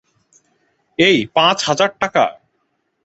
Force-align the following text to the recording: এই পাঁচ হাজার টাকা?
এই 0.99 1.17
পাঁচ 1.35 1.57
হাজার 1.63 1.89
টাকা? 2.01 2.23